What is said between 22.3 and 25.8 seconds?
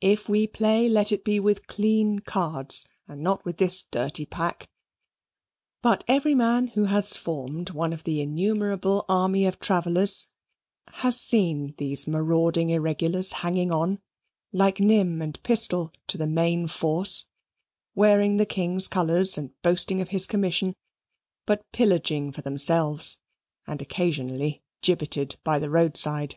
for themselves, and occasionally gibbeted by the